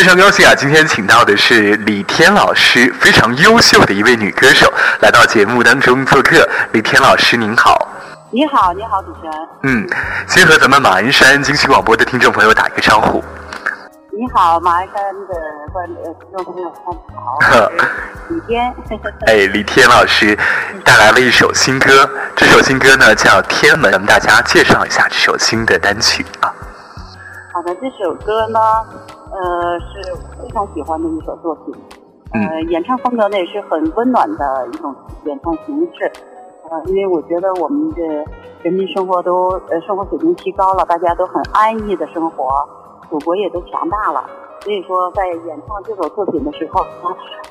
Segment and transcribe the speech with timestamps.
[0.00, 0.54] 非常高兴啊！
[0.54, 6.48] 今天请到的是李天老师，非常优秀的一位女歌手，来到节目当中做客。
[6.72, 7.86] 李天老师您好，
[8.30, 9.48] 你好，你好，主持人。
[9.64, 9.86] 嗯，
[10.26, 13.22] 先和咱们马鞍山京曲广播的听众朋友打一个招呼。
[14.10, 14.94] 你好，马鞍山
[15.28, 15.34] 的
[15.70, 17.70] 观呃听众朋友，好，
[18.30, 18.74] 李天。
[19.26, 20.34] 哎，李天老师
[20.82, 26.49] 带来了一首新歌，这首新歌呢叫《天门》，咱们大家介绍一下这首新的单曲啊。
[27.60, 28.58] 好的，这首歌呢。
[29.30, 31.74] 呃，是非常喜欢的一首作品。
[32.32, 34.94] 呃，演唱风格呢也是很温暖的一种
[35.26, 36.10] 演唱形式。
[36.70, 38.02] 呃，因为我觉得我们的
[38.62, 42.48] 人民生活都呃生活水平提高了，大家都很安逸的生活，
[43.10, 44.24] 祖国也都强大了。
[44.60, 46.80] 所以说，在演唱这首作品的时候，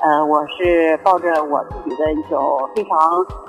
[0.00, 2.98] 呃，我是抱着我自己的一种非常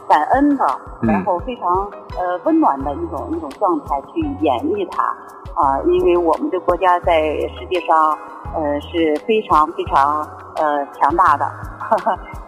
[0.08, 0.66] 感恩的，
[1.02, 1.90] 然后非常
[2.20, 5.12] 呃温暖的一种一种状态去演绎它。
[5.62, 7.22] 啊，因为我们的国家在
[7.58, 8.18] 世界上，
[8.56, 10.22] 呃，是非常非常
[10.56, 11.46] 呃强大的，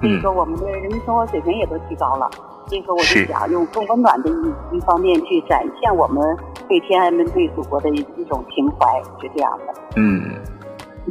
[0.01, 2.27] 所以说我们的人民生活水平也都提高了。
[2.65, 9.73] 所以说，我就想用更温暖的一一方面去展现我们对天安门、对祖国的一一种情怀，是这样的。
[9.97, 10.23] 嗯。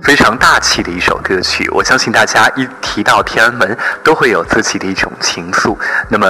[0.00, 5.76] 非常大气的一首歌曲，我相信大家一提到天安门，都会有自己的一种情愫。
[6.08, 6.26] 那么，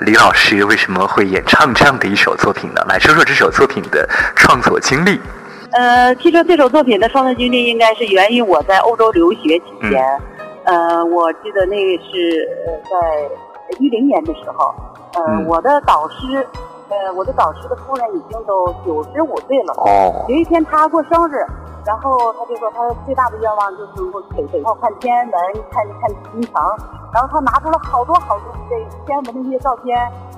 [0.00, 2.80] 李老师为什么会演唱这样的一首作品呢？
[2.88, 5.20] 来说说这首作品的创作经历。
[5.72, 10.00] 呃，其实这首作品的创作经历应该是源于我在欧洲留学期间。
[10.64, 12.48] 呃，我记得那是
[12.84, 14.72] 在一零年的时候，
[15.14, 16.46] 呃，我的导师，
[16.88, 19.74] 呃，我的导师的夫人已经都九十五岁了。
[19.78, 20.24] 哦。
[20.28, 21.44] 有一天她过生日。
[21.88, 25.40] 然后他就说，他最大的愿望就是能够北北看天安门，
[25.72, 26.52] 看看金城。
[27.14, 29.96] 然后他拿出了好多好多这天安门的一些照片，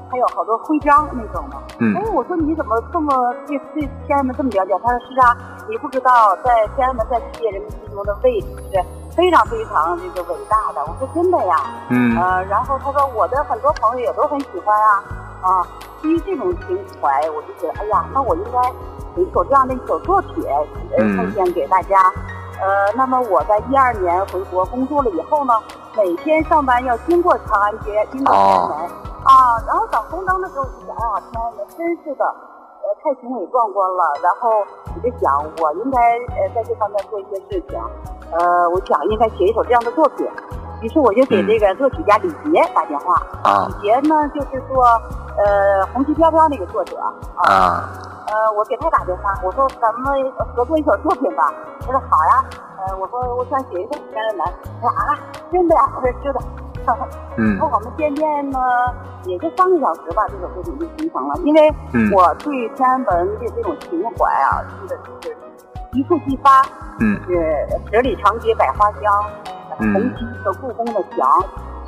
[0.08, 1.56] 还有好多徽章那种的。
[1.80, 1.92] 嗯。
[1.96, 4.78] 哎，我说你怎么这么对对天安门这么了解？
[4.78, 5.36] 他说是啊，
[5.68, 10.80] 你不知道在天安门在世界人民心中的位置是非常非常这个伟大的。
[10.86, 11.56] 我说真的呀。
[11.88, 12.16] 嗯。
[12.16, 15.02] 呃，然后他说我的很多朋友也都很喜欢啊
[15.42, 15.66] 啊，
[16.00, 18.72] 基于这种情怀，我就觉得哎呀，那我应该。
[19.16, 20.44] 一首这样的一首作品，
[20.96, 21.96] 呃，奉献给大家。
[22.60, 25.54] 呃，那么我在一二年回国工作了以后呢，
[25.96, 28.78] 每天上班要经过长安街，经过天安门
[29.24, 34.12] 啊，然后等红灯的时候，就想，哎呀，天安门真是的，呃，太雄伟壮观了。
[34.22, 34.50] 然后
[34.94, 35.98] 我就想，我应该
[36.36, 37.80] 呃在这方面做一些事情。
[38.32, 40.26] 呃，我想应该写一首这样的作品。
[40.80, 43.14] 于是我就给这个作曲家李杰打电话。
[43.42, 43.68] 啊。
[43.68, 44.84] 李杰呢，就是做，
[45.36, 46.96] 呃，红旗飘飘那个作者。
[47.36, 47.88] 啊。
[48.30, 51.52] 呃，我给他打电话，我说咱们合作一首作品吧。
[51.80, 52.44] 他说好呀。
[52.78, 54.46] 呃，我说我想写一首天安门。
[54.80, 55.18] 他说啊，
[55.50, 55.82] 真的呀？
[55.96, 56.40] 我说是的。
[57.36, 57.56] 嗯。
[57.58, 58.58] 然后我们见面呢，
[59.24, 61.34] 也就三个小时吧，这首作品就形成了。
[61.44, 61.74] 因为
[62.14, 65.36] 我对天安门的这种情怀啊，真的是
[65.92, 66.62] 一触即发。
[67.00, 67.20] 嗯。
[67.26, 69.12] 是十里长街百花香。
[69.80, 71.26] 红旗和故宫的墙，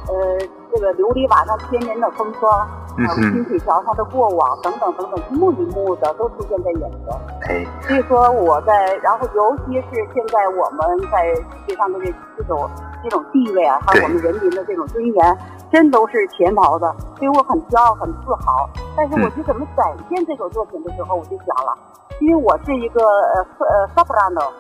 [0.09, 0.39] 呃，
[0.73, 2.67] 这个琉璃瓦上千年的风霜，
[2.97, 7.15] 还有金水桥上的过往等等等等，一幕一幕的都出现在眼前。
[7.49, 12.69] 哎，所以说我在，然后尤其是现在我们在世界上的这这种
[13.03, 15.39] 这种地位啊，还有我们人民的这种尊严，
[15.71, 18.69] 真都是前朝的，所以我很骄傲，很自豪。
[18.97, 21.77] 但是我去怎么展现这首作品的时候，我就想了，
[22.21, 24.51] 因为我是一个呃呃 soprano。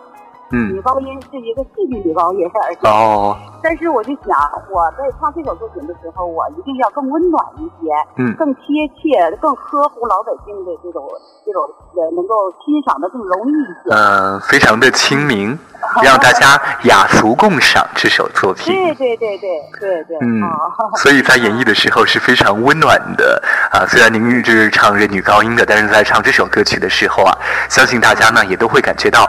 [0.56, 4.36] 女高音是一个戏剧女高音，而且，哦，但是我就想，
[4.70, 11.08] 我在唱这首作品的时候，我一定要更温暖一些，嗯，更贴切、更呵护老百姓的这种
[11.46, 11.62] 这种
[11.96, 13.94] 呃，能够欣赏的更容易一些。
[13.94, 15.58] 嗯，非常的亲民，
[16.04, 18.72] 让大家雅俗共赏这首作品。
[18.74, 19.48] 对对对对
[19.80, 20.19] 对对。
[20.20, 20.42] 嗯，
[20.96, 23.86] 所以在演绎的时候是非常温暖的啊。
[23.86, 27.32] 虽然您一直唱着女高音的，但是在唱这首歌曲的时候啊，
[27.69, 29.28] 相信大家呢也都会感觉到，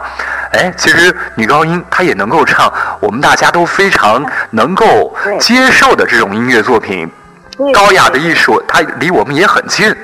[0.52, 1.20] 哎，其实。
[1.36, 7.10] 女高音她也能够唱，我们大家都非常能够接受的这种音乐作品，
[7.74, 9.96] 高雅的艺术，它离我们也很近。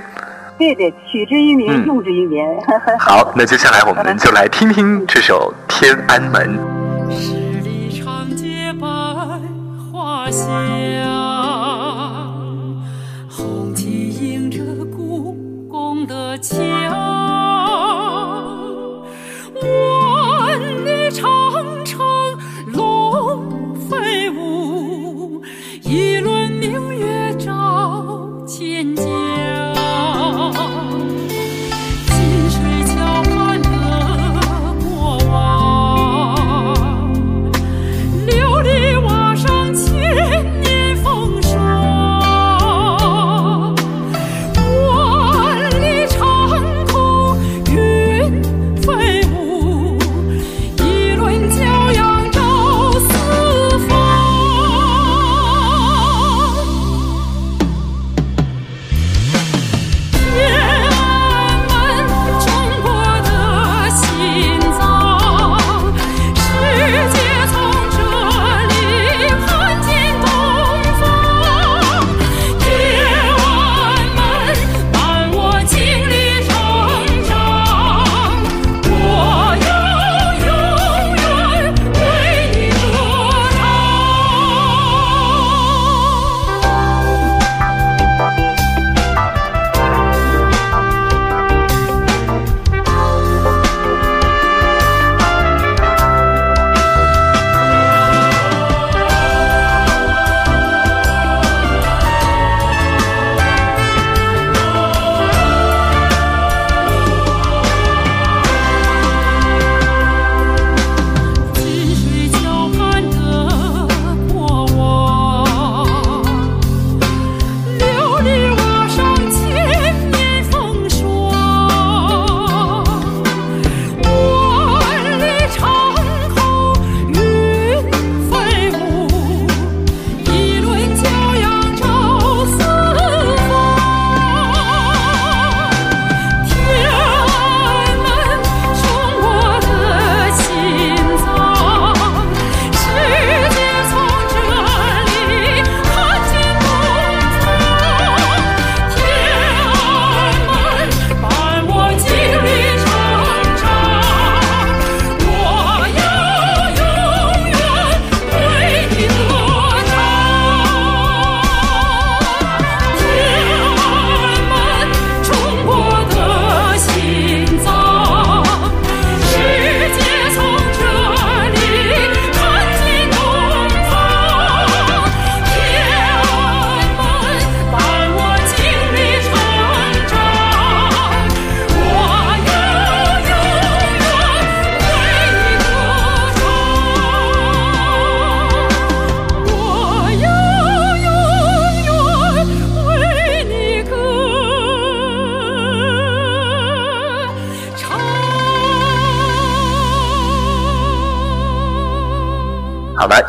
[0.58, 2.44] 对对，取之于民，用之于民。
[3.00, 6.60] 好，那接下来我们就来听听这首《天安门》。
[7.18, 8.88] 十里长街百
[9.92, 10.46] 花香，
[13.30, 14.60] 红旗迎着
[14.94, 15.34] 故
[15.70, 17.19] 宫的墙。
[21.18, 21.49] 好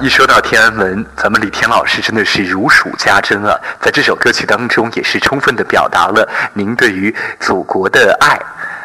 [0.01, 3.55] 一说到天安门，咱们李天老师真的是如数家珍啊！
[3.83, 8.41] 在这首歌曲当中，也是充分的表达了您对于祖国的爱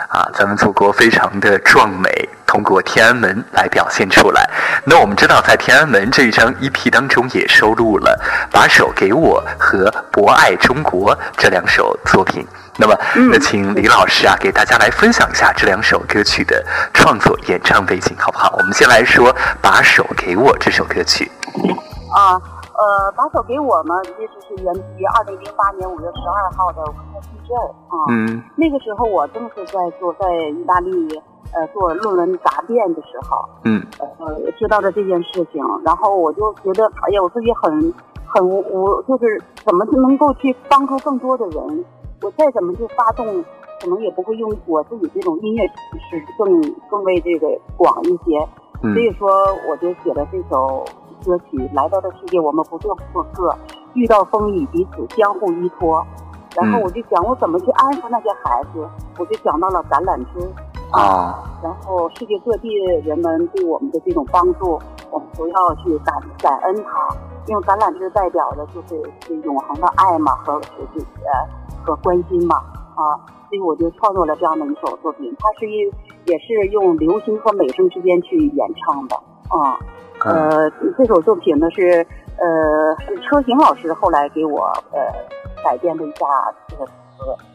[0.10, 0.30] 啊！
[0.34, 4.50] 咱们祖国非常的壮美，通过天安门来表现出来。
[4.86, 8.18] 那我们知道，在天安门这一张 EP 当中，也收录了
[8.50, 12.48] 《把手给我》和《博爱中国》这两首作品。
[12.78, 12.98] 那么，
[13.30, 16.64] 那请李老师啊，给大家来分享一下这两首歌曲的
[16.94, 18.56] 创作、演唱背景，好不好？
[18.58, 21.30] 我们先来说《把手给我》这首歌曲。
[22.16, 22.40] 啊，
[22.72, 26.82] 呃，把手给我呢，其实是源自于二零零八年五月十二号的
[27.22, 27.96] 地震啊。
[28.12, 28.42] 嗯。
[28.56, 30.26] 那个时候我正是在做在
[30.56, 30.90] 意大利
[31.54, 33.48] 呃做论文答辩的时候。
[33.64, 33.82] 嗯。
[34.00, 37.94] 呃，知道了这件事情，然后我就觉得，哎呀，我自己很
[38.26, 41.86] 很无，就是怎么能够去帮助更多的人。
[42.22, 43.26] 我再怎么去发动，
[43.82, 45.74] 可能也不会用我自己这种音乐知
[46.10, 47.48] 识更更为这个
[47.78, 48.40] 广一些，
[48.82, 49.30] 所以说
[49.70, 50.84] 我就写了这首
[51.26, 51.70] 歌曲。
[51.74, 53.56] 来到的世界，我们不做过客，
[53.94, 56.04] 遇到风雨，彼此相互依托。
[56.56, 58.88] 然后我就想，我怎么去安抚那些孩子？
[59.20, 60.40] 我就想到了橄榄枝
[60.92, 61.44] 啊。
[61.64, 62.70] 然后世界各地
[63.04, 64.80] 人们对我们的这种帮助，
[65.12, 67.08] 我们都要去感感恩他，
[67.48, 70.60] 因为橄榄枝代表的就是是永恒的爱嘛，和
[70.94, 71.66] 这呃。
[71.86, 72.56] 和关心嘛，
[72.96, 73.14] 啊，
[73.48, 75.32] 所以我就创作了这样的一首作品。
[75.38, 75.82] 它是一
[76.26, 79.16] 也是用流行和美声之间去演唱的，
[79.50, 79.78] 啊，
[80.26, 82.04] 呃，这首作品呢是
[82.38, 84.62] 呃是车行老师后来给我
[84.92, 85.00] 呃
[85.64, 86.26] 改编的一下
[86.68, 86.92] 这个词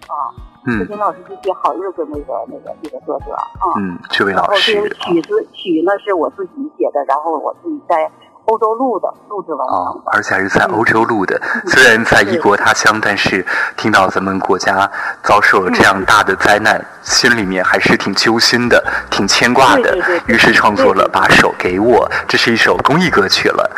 [0.06, 0.30] 啊，
[0.64, 3.44] 车行老师是写《好日子》那个那个那个作者啊，
[3.78, 8.10] 嗯，这位老师，然后这个曲子曲呢是我自己写的，然后我自己在。
[8.46, 11.40] 欧洲录的录制完哦，而且还是在欧洲录的。
[11.66, 14.90] 虽然在异国他乡，但是听到咱们国家
[15.22, 19.96] 遭受了这样大的灾难，心里面还是挺揪心的，挺牵挂的。
[20.26, 23.70] 于是创作了《把手给我》，这是一首公益歌曲了。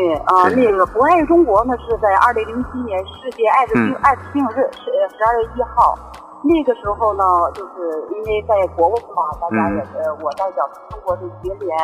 [0.00, 4.84] 对啊，那个《博爱中国》呢，是在二零零七年世界艾滋病艾滋病日十
[5.16, 5.94] 十二月一号。
[6.42, 11.76] 那个时候呢，就是因为在国外嘛，大家也是我代表中国的学联，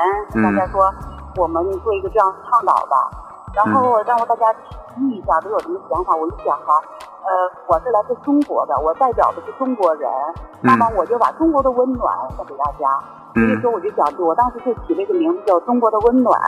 [0.42, 0.92] 大家说。
[1.38, 3.10] 我们做一个这样倡导吧，
[3.52, 6.16] 然后让大家提议一下都有什么想法。
[6.16, 6.80] 我一想哈，
[7.26, 7.32] 呃，
[7.66, 10.08] 我是来自中国的，我代表的是中国人，
[10.60, 12.86] 那么我就把中国的温暖送给大家。
[13.34, 16.40] 所以说我就讲，我当时就起了一个名字叫《中国的温暖》。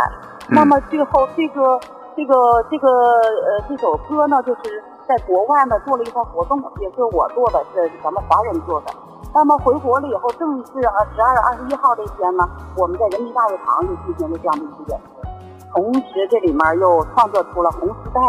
[0.49, 1.79] 那么最后这个
[2.17, 8.87] 这个这个呃这首歌呢，就是在国外呢做了一场活动，也是我做的，是咱们华人做的。
[9.35, 15.73] 那么回国了以后，正是啊十二月二十一号这天呢，我们在人民大会堂又进行了这样的一个演出。
[15.75, 18.21] 同时，这里面又创作出了《红丝带》，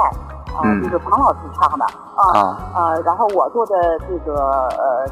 [0.62, 1.86] 啊，就是庞老师唱的
[2.16, 5.08] 啊啊，然后我做的这个呃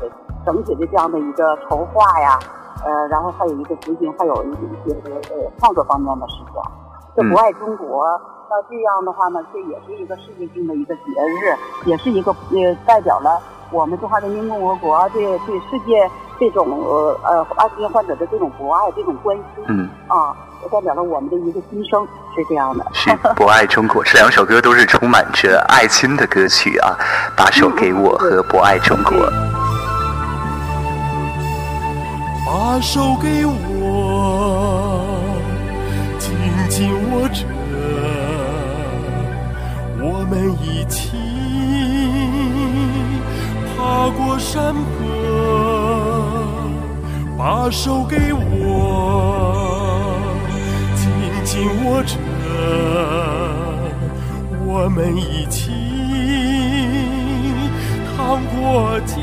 [0.46, 2.38] 整体的这样的一个筹划呀，
[2.86, 4.51] 呃，然后还有一个执行，还有一
[4.86, 6.62] 些呃创作方面的事情。
[7.16, 8.06] 这不爱中国，
[8.50, 11.01] 那这样的话呢，这也是一个世界性的一个节
[11.42, 13.42] 日，也是一个呃代表了。
[13.72, 22.86] 我们中华人民共和国对对世界这种呃呃艾滋病患者的这种博爱、这种关心，嗯啊，也代表了我们的一个心声，是这样的。
[22.94, 26.96] 是博爱中国，这两首歌都是充满着爱心的歌曲啊！
[27.36, 29.30] 把手给我和博爱中国。
[32.46, 35.04] 把手给我，
[36.18, 36.32] 紧
[36.70, 37.57] 紧握着，我
[40.30, 41.16] 我们一起。
[43.78, 44.84] 爬过山坡，
[47.38, 50.20] 把手给我，
[50.98, 51.08] 紧
[51.46, 52.18] 紧握着，
[54.66, 55.72] 我们一起
[58.18, 59.16] 趟过江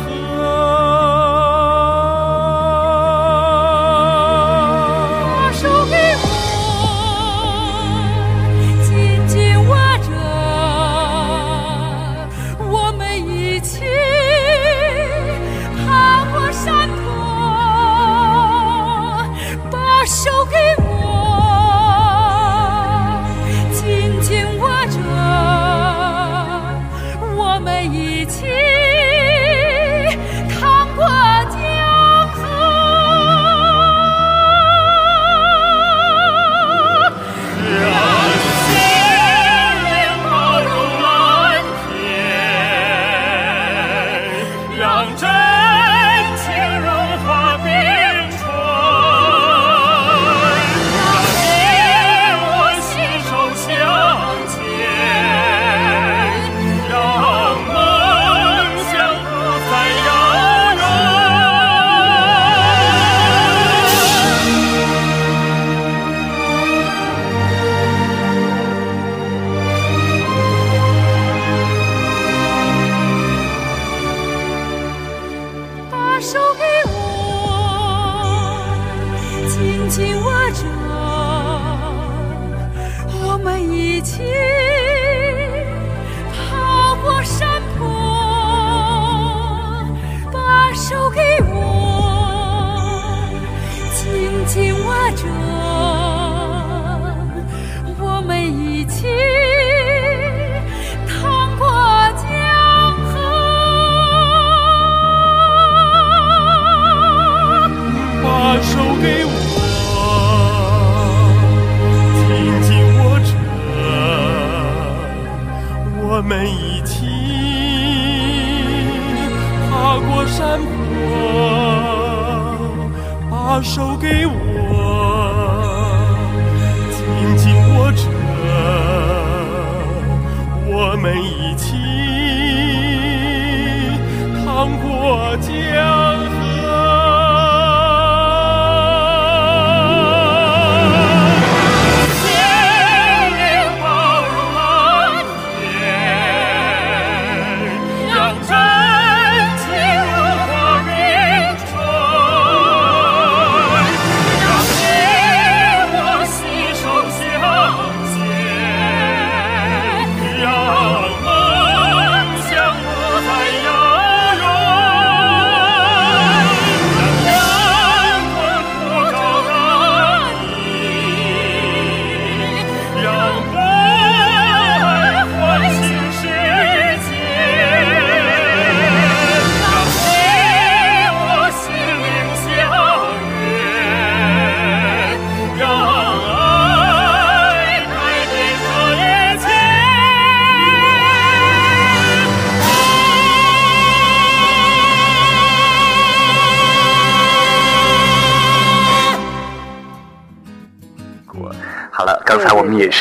[0.00, 1.15] 河。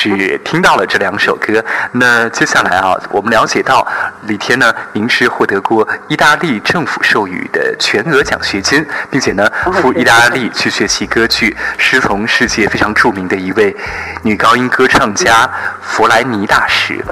[0.09, 1.63] 才我们也是听到了这两首歌。
[1.91, 3.85] 那接下来啊，我们了解到
[4.23, 13.75] 李天呢，您是获得过意大利政府授予的全额奖学金，并且呢赴意大利去学习歌剧，师从世界非常著名的一位
[14.23, 15.49] 女高音歌唱家
[15.81, 17.03] 弗莱尼大师。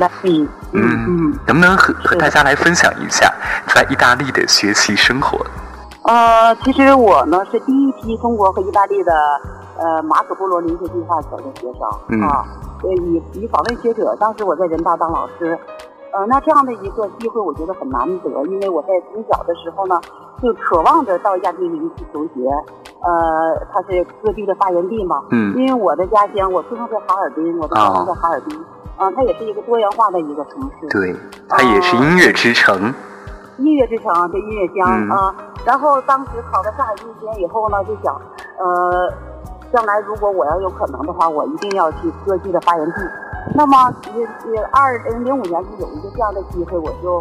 [0.74, 3.32] 嗯，，能不能和和大家来分享一下
[3.68, 5.46] 在意大利的学习生活？
[6.04, 9.14] 呃，其实我呢是第一批中国和意大利的
[9.78, 12.46] 呃马可波罗留学计划走的学生、嗯啊，
[12.84, 15.58] 呃以以访问学者，当时我在人大当老师，
[16.12, 20.00] 呃，那这样的一个机会我觉得很难得，因为我在从小的时候呢
[20.42, 22.50] 就渴望着到亚丁林去求学，
[23.02, 28.58] 呃，它是各地的发源地嘛，嗯因为我的家乡我出生在哈尔滨，我的家乡在哈尔滨，
[28.98, 31.16] 啊、它也是一个多元化的一个城市，对，
[31.50, 32.94] 它也是音乐之城。
[33.60, 35.36] 音乐之城，对音乐乡嗯啊。
[35.64, 38.14] 然后当时考到上海音乐学院以后呢，就想，
[38.58, 39.14] 呃，
[39.74, 43.02] 将来如果我要有可能的话，我一定要去歌剧的发源地。
[43.56, 47.20] 那么，也也二零零五年就有一个这样的机会，我就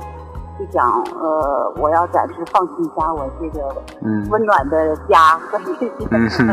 [0.58, 0.86] 就想，
[1.18, 5.90] 呃，我要暂时放弃一下我这个嗯温暖的家和这些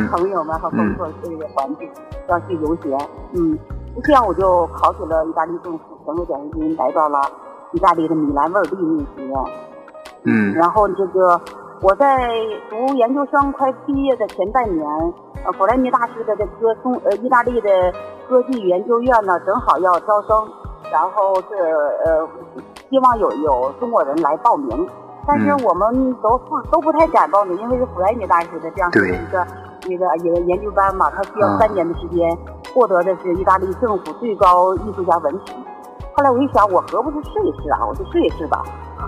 [0.10, 1.90] 朋友们和工作这个环境，
[2.28, 2.98] 要去游学。
[3.34, 3.60] 嗯，
[4.04, 7.20] 这样我就考取了意大利政府全额奖学金，来到了
[7.74, 9.40] 意大利的米兰威尔第音乐学院。
[10.24, 11.40] 嗯然后这个
[11.82, 12.30] 我在
[12.70, 14.86] 读研究生快毕业的前半年，
[15.46, 17.70] 呃，弗莱尼大师的这歌中呃意大利的
[18.28, 20.48] 歌剧研究院呢正好要招生，
[20.92, 21.56] 然后是
[22.06, 22.28] 呃
[22.90, 24.88] 希望有有中国人来报名，
[25.26, 29.48] 但是嗯我们都不都不太敢报名，因为是弗莱尼大师的这样的一个
[29.88, 32.38] 一个一个研究班嘛，他需要嗯三年的时间，
[32.74, 35.56] 获得的是意大利政府最高艺术家文凭。
[36.14, 37.80] 后来我一想，我何不是试一试啊？
[37.88, 38.62] 我就试一试吧。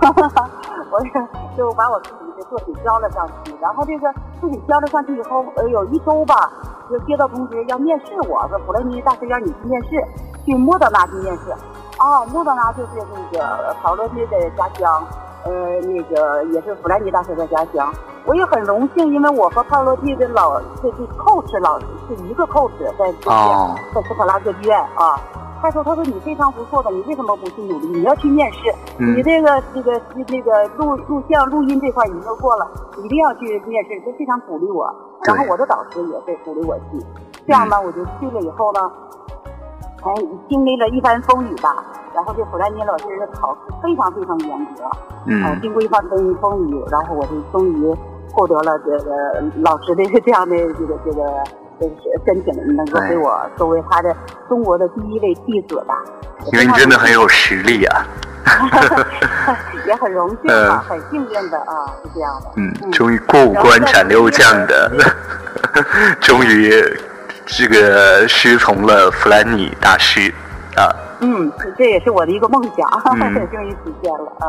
[0.90, 1.08] 我就
[1.56, 6.50] 就把我自己作品交了上去，然后这个作品交了上去以后，呃，有一周吧，
[6.90, 9.90] 就接到通知要面试我，说普雷尼大师让你去面试，
[10.44, 11.52] 去莫德纳去面试。
[11.98, 15.04] 哦，莫德纳就是那个陶乐蒂的家乡，
[15.44, 17.92] 呃，那个也是弗兰尼大师的家乡。
[18.24, 25.18] 我也很荣幸，因为我和帕洛蒂的老这这 coach 老师是一个 coach，在这边、哦在斯卡拉歌剧院啊。
[25.60, 27.86] 他说：“他说你非常不错的，你为什么不去努力？
[27.86, 28.58] 你要去面试，
[28.98, 34.92] 嗯你这个这个这个录录像录音这块已经都过了，一定要去面试。”他非常鼓励我。
[35.22, 36.98] 然后我的导师也是鼓励我去。
[37.46, 38.90] 这样呢，我就去了以后呢，
[40.02, 40.14] 哎，
[40.48, 41.74] 经历了一番风雨吧。
[42.14, 44.84] 然后这普兰尼老师的考试非常非常严格，
[45.28, 47.96] 呃，嗯经过一番风风雨，然后我就终于
[48.30, 51.44] 获得了这个老师的这样的这个这个
[51.80, 51.94] 这个
[52.26, 54.14] 申请，能够对给我作为他的
[54.48, 55.94] 中国的第一位弟子吧。
[56.52, 58.04] 因为你真的很有实力啊。
[59.86, 62.50] 也很荣幸嗯啊，很幸运的啊，是这样的。
[62.56, 64.90] 嗯，终于过五关斩六将的，
[66.20, 66.70] 终于
[67.54, 70.32] 这个师从了弗兰尼大师
[70.74, 70.88] 啊。
[71.20, 72.88] 嗯，这也是我的一个梦想，
[73.20, 74.48] 嗯 终于实现了啊。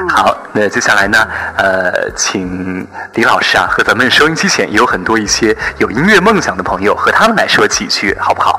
[0.00, 1.18] 嗯好，那接下来呢，
[1.56, 8.56] 呃，请李老师啊和咱们收音机前也有很多一些有音乐梦想的朋友，和他们来说几句，好不好？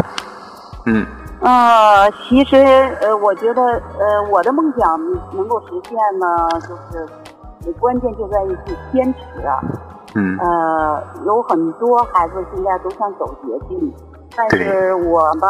[0.86, 1.06] 嗯
[1.39, 2.58] 呃，其实
[3.02, 5.00] 呃，我觉得呃，我的梦想
[5.34, 6.28] 能够实现呢，
[6.62, 7.08] 就是
[7.65, 9.58] 呃关键就在于去坚持啊。
[10.15, 13.93] 嗯呃，有很多孩子现在都想走捷径，
[14.36, 15.48] 但是我呢，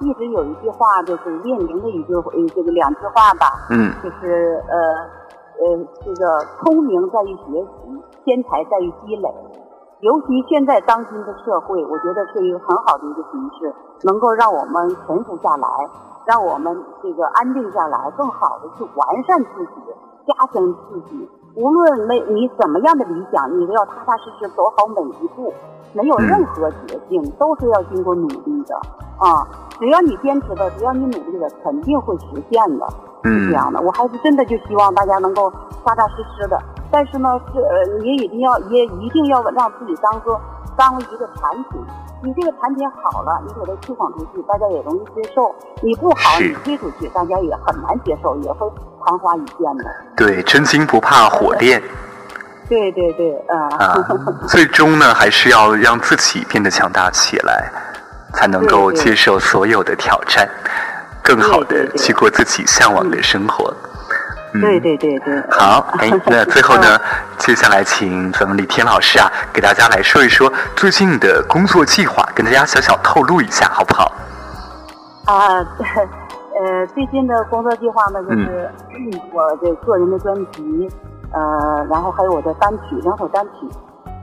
[0.00, 4.76] 一直有一句话，就是列宁的一句呃这个两句话吧，嗯就是呃
[5.62, 9.28] 呃，这个聪明在于学习，天才在于积累。
[10.00, 15.68] 尤其现在当今的社会，我觉得是一个很好的一个形式，能够让我们沉浮下来，
[16.26, 19.94] 让我们这个安定下来，更好的去完善自己，
[20.26, 21.30] 加强自己。
[21.54, 25.52] 无论没你怎么样的理想，你都要踏踏实实走好每一步，
[25.92, 28.74] 没有任何捷径，都是要经过努力的
[29.22, 29.46] 啊！
[29.78, 32.86] 只要你坚持的，只要你努力的，肯定会实现的。
[33.24, 35.50] 是这样的，我还是真的就希望大家能够
[35.84, 36.60] 扎扎实实的。
[36.90, 40.40] 但是呢，是呃，你一定要也一定要让自己当做
[40.76, 41.80] 当一个产品。
[42.24, 48.70] 你这个产品好了，你给它推广出去，大家也容易接受；你不好，你推出去，大家也很难接受，也会
[49.04, 49.84] 昙花一现的。
[50.16, 51.82] 对，真金不怕火炼。
[52.68, 53.68] 对对对，啊。
[53.78, 53.94] 啊，
[54.46, 57.70] 最终呢，还是要让自己变得强大起来，
[58.42, 60.48] 才能够接受所有的挑战。
[61.22, 63.72] 更好的去过自己向往的生活。
[64.60, 65.40] 对对对对。
[65.48, 67.00] 好， 哎，那最后呢，
[67.38, 74.10] 接下来请咱们李天老师啊，给大家来说一说最近的工作计划，跟大家小小透露一下，好不好？
[75.26, 75.62] 啊，
[76.58, 78.68] 呃，最近的工作计划呢，就是
[79.32, 80.90] 我的个人的专辑，
[81.32, 83.68] 呃，然后还有我的单曲，两首单曲，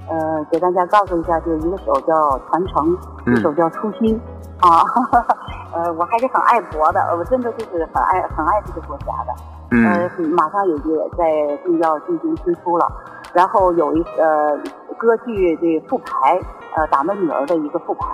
[0.10, 2.14] 呃，给大家告诉一下，就一个手叫
[2.50, 2.98] 《传承》，
[3.32, 4.20] 一手叫《初心》。
[4.60, 4.84] 啊，
[5.74, 9.34] 呃，我还是很爱国的，我真的就是很爱很爱这个国家的。
[9.72, 9.86] 嗯。
[9.86, 12.92] 呃，马上也也在就要进行推出了，
[13.34, 14.58] 然后有一呃
[14.98, 16.40] 歌剧的复排，
[16.76, 18.06] 呃，打扮女儿的一个复排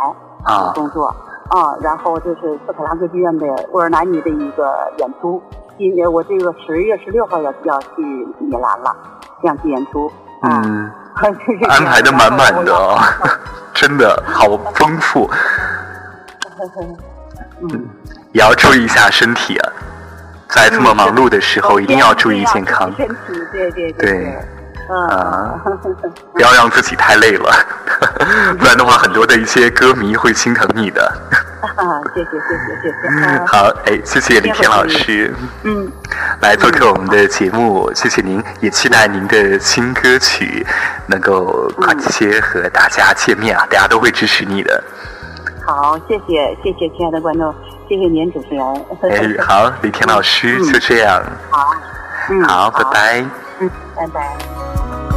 [0.43, 1.07] 啊工作
[1.49, 5.41] 啊，然后就是斯卡拉歌剧院的《沃尔南尼》的一个演出。
[5.77, 8.01] 今年我这个十月十六号要要去
[8.39, 8.95] 米兰了，
[9.41, 10.11] 这样去演出。
[10.43, 10.91] 嗯。
[11.69, 12.97] 安排的满满的，
[13.73, 15.29] 真的好丰富。
[17.61, 17.87] 嗯，
[18.33, 19.71] 也要注意一下身体啊，
[20.49, 22.91] 在这么忙碌的时候，一定要注意健康。
[22.97, 23.15] 身体，
[23.53, 24.37] 对对对，
[24.87, 25.59] 嗯，
[26.33, 27.51] 不要让自己太累了，
[28.59, 31.11] 不然的话，很多的一些歌迷会心疼你的。
[32.13, 33.45] 谢谢谢谢谢谢。
[33.47, 35.91] 好，哎，谢谢李天老师，嗯，
[36.41, 40.65] 来做客我们的节目，谢谢您，也期待您的新歌曲
[41.07, 44.83] 能够快些和大家见面啊，大家都会支持你的。
[45.65, 47.53] 好，谢谢谢谢，亲爱的观众，
[47.89, 48.63] 谢谢您主持人。
[49.11, 51.23] 哎，好，李天老师就这样。
[51.49, 51.73] 好，
[52.47, 53.25] 好，拜拜。
[53.59, 55.14] 嗯，拜拜。